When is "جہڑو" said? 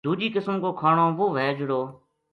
1.57-1.81